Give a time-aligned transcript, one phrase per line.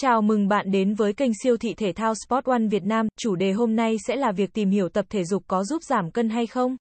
[0.00, 3.06] Chào mừng bạn đến với kênh siêu thị thể thao Sport One Việt Nam.
[3.16, 6.10] Chủ đề hôm nay sẽ là việc tìm hiểu tập thể dục có giúp giảm
[6.10, 6.76] cân hay không.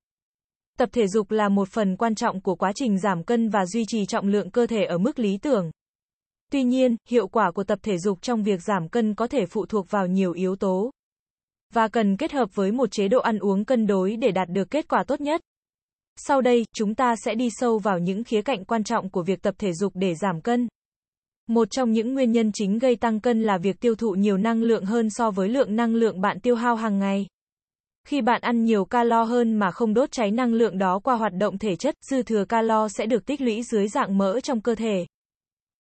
[0.77, 3.85] Tập thể dục là một phần quan trọng của quá trình giảm cân và duy
[3.87, 5.71] trì trọng lượng cơ thể ở mức lý tưởng.
[6.51, 9.65] Tuy nhiên, hiệu quả của tập thể dục trong việc giảm cân có thể phụ
[9.65, 10.91] thuộc vào nhiều yếu tố
[11.73, 14.71] và cần kết hợp với một chế độ ăn uống cân đối để đạt được
[14.71, 15.41] kết quả tốt nhất.
[16.15, 19.41] Sau đây, chúng ta sẽ đi sâu vào những khía cạnh quan trọng của việc
[19.41, 20.67] tập thể dục để giảm cân.
[21.47, 24.63] Một trong những nguyên nhân chính gây tăng cân là việc tiêu thụ nhiều năng
[24.63, 27.27] lượng hơn so với lượng năng lượng bạn tiêu hao hàng ngày.
[28.07, 31.33] Khi bạn ăn nhiều calo hơn mà không đốt cháy năng lượng đó qua hoạt
[31.33, 34.75] động thể chất, dư thừa calo sẽ được tích lũy dưới dạng mỡ trong cơ
[34.75, 35.05] thể.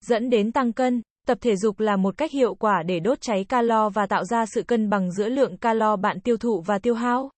[0.06, 3.44] Dẫn đến tăng cân, tập thể dục là một cách hiệu quả để đốt cháy
[3.44, 6.94] calo và tạo ra sự cân bằng giữa lượng calo bạn tiêu thụ và tiêu
[6.94, 7.30] hao.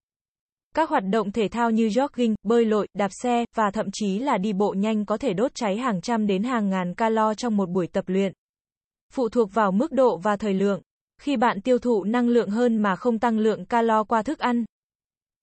[0.76, 4.38] Các hoạt động thể thao như jogging, bơi lội, đạp xe, và thậm chí là
[4.38, 7.70] đi bộ nhanh có thể đốt cháy hàng trăm đến hàng ngàn calo trong một
[7.70, 8.32] buổi tập luyện.
[9.12, 10.80] Phụ thuộc vào mức độ và thời lượng.
[11.20, 14.64] Khi bạn tiêu thụ năng lượng hơn mà không tăng lượng calo qua thức ăn,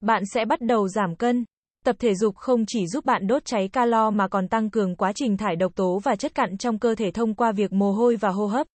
[0.02, 1.46] bạn sẽ bắt đầu giảm cân.
[1.86, 5.12] Tập thể dục không chỉ giúp bạn đốt cháy calo mà còn tăng cường quá
[5.16, 8.16] trình thải độc tố và chất cặn trong cơ thể thông qua việc mồ hôi
[8.16, 8.68] và hô hấp.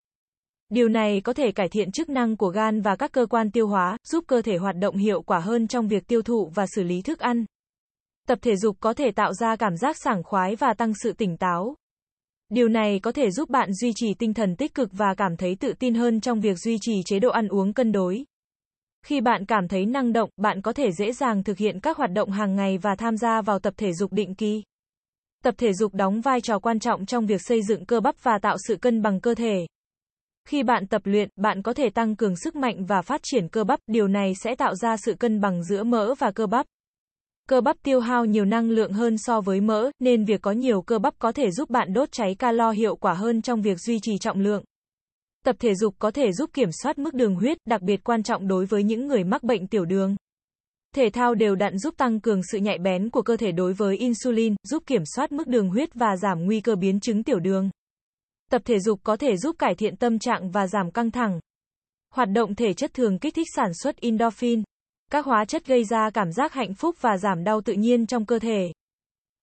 [0.68, 3.68] Điều này có thể cải thiện chức năng của gan và các cơ quan tiêu
[3.68, 6.82] hóa, giúp cơ thể hoạt động hiệu quả hơn trong việc tiêu thụ và xử
[6.82, 7.44] lý thức ăn.
[8.28, 11.36] Tập thể dục có thể tạo ra cảm giác sảng khoái và tăng sự tỉnh
[11.36, 11.74] táo.
[12.48, 15.56] Điều này có thể giúp bạn duy trì tinh thần tích cực và cảm thấy
[15.60, 18.24] tự tin hơn trong việc duy trì chế độ ăn uống cân đối.
[19.02, 22.12] Khi bạn cảm thấy năng động, bạn có thể dễ dàng thực hiện các hoạt
[22.12, 24.62] động hàng ngày và tham gia vào tập thể dục định kỳ.
[25.44, 28.38] Tập thể dục đóng vai trò quan trọng trong việc xây dựng cơ bắp và
[28.42, 29.66] tạo sự cân bằng cơ thể.
[30.46, 33.64] Khi bạn tập luyện, bạn có thể tăng cường sức mạnh và phát triển cơ
[33.64, 36.66] bắp, điều này sẽ tạo ra sự cân bằng giữa mỡ và cơ bắp.
[37.48, 40.82] Cơ bắp tiêu hao nhiều năng lượng hơn so với mỡ, nên việc có nhiều
[40.82, 43.98] cơ bắp có thể giúp bạn đốt cháy calo hiệu quả hơn trong việc duy
[44.02, 44.64] trì trọng lượng.
[45.44, 48.48] Tập thể dục có thể giúp kiểm soát mức đường huyết, đặc biệt quan trọng
[48.48, 50.16] đối với những người mắc bệnh tiểu đường.
[50.94, 53.96] Thể thao đều đặn giúp tăng cường sự nhạy bén của cơ thể đối với
[53.96, 57.70] insulin, giúp kiểm soát mức đường huyết và giảm nguy cơ biến chứng tiểu đường.
[58.50, 61.40] Tập thể dục có thể giúp cải thiện tâm trạng và giảm căng thẳng.
[62.10, 64.62] Hoạt động thể chất thường kích thích sản xuất endorphin,
[65.10, 68.26] các hóa chất gây ra cảm giác hạnh phúc và giảm đau tự nhiên trong
[68.26, 68.72] cơ thể.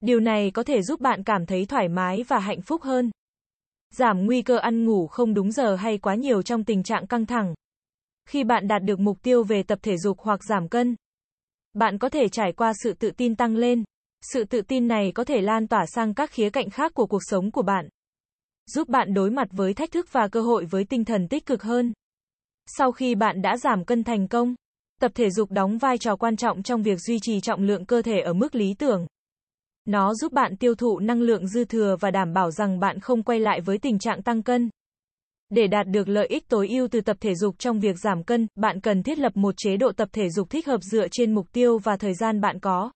[0.01, 3.11] Điều này có thể giúp bạn cảm thấy thoải mái và hạnh phúc hơn.
[3.89, 7.25] Giảm nguy cơ ăn ngủ không đúng giờ hay quá nhiều trong tình trạng căng
[7.25, 7.53] thẳng.
[8.29, 10.95] Khi bạn đạt được mục tiêu về tập thể dục hoặc giảm cân,
[11.73, 13.83] bạn có thể trải qua sự tự tin tăng lên.
[14.33, 17.21] Sự tự tin này có thể lan tỏa sang các khía cạnh khác của cuộc
[17.29, 17.89] sống của bạn
[18.65, 21.63] giúp bạn đối mặt với thách thức và cơ hội với tinh thần tích cực
[21.63, 21.93] hơn.
[22.77, 24.55] Sau khi bạn đã giảm cân thành công,
[25.01, 28.01] tập thể dục đóng vai trò quan trọng trong việc duy trì trọng lượng cơ
[28.01, 29.07] thể ở mức lý tưởng.
[29.85, 33.23] Nó giúp bạn tiêu thụ năng lượng dư thừa và đảm bảo rằng bạn không
[33.23, 34.69] quay lại với tình trạng tăng cân.
[35.49, 38.47] Để đạt được lợi ích tối ưu từ tập thể dục trong việc giảm cân,
[38.55, 41.47] bạn cần thiết lập một chế độ tập thể dục thích hợp dựa trên mục
[41.51, 42.91] tiêu và thời gian bạn có.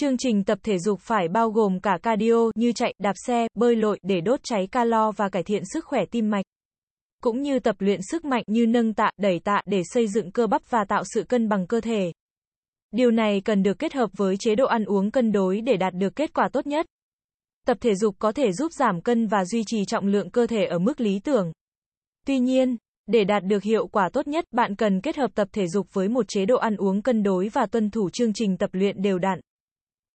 [0.00, 3.76] Chương trình tập thể dục phải bao gồm cả cardio như chạy, đạp xe, bơi
[3.76, 6.44] lội để đốt cháy calo và cải thiện sức khỏe tim mạch.
[7.22, 10.46] Cũng như tập luyện sức mạnh như nâng tạ, đẩy tạ để xây dựng cơ
[10.46, 12.12] bắp và tạo sự cân bằng cơ thể.
[12.90, 15.94] Điều này cần được kết hợp với chế độ ăn uống cân đối để đạt
[15.94, 16.86] được kết quả tốt nhất.
[17.66, 20.64] Tập thể dục có thể giúp giảm cân và duy trì trọng lượng cơ thể
[20.64, 21.52] ở mức lý tưởng.
[22.26, 22.76] Tuy nhiên,
[23.06, 26.08] để đạt được hiệu quả tốt nhất, bạn cần kết hợp tập thể dục với
[26.08, 29.18] một chế độ ăn uống cân đối và tuân thủ chương trình tập luyện đều
[29.18, 29.40] đặn.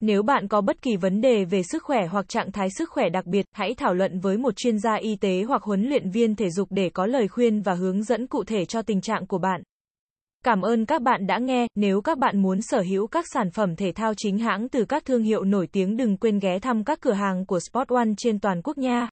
[0.02, 3.10] Nếu bạn có bất kỳ vấn đề về sức khỏe hoặc trạng thái sức khỏe
[3.10, 6.36] đặc biệt, hãy thảo luận với một chuyên gia y tế hoặc huấn luyện viên
[6.36, 9.38] thể dục để có lời khuyên và hướng dẫn cụ thể cho tình trạng của
[9.38, 9.62] bạn.
[10.46, 13.76] Cảm ơn các bạn đã nghe, nếu các bạn muốn sở hữu các sản phẩm
[13.76, 17.02] thể thao chính hãng từ các thương hiệu nổi tiếng đừng quên ghé thăm các
[17.02, 19.10] cửa hàng của Sport One trên toàn quốc nha.